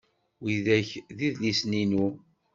[0.43, 2.07] Widak d idlisen-inu.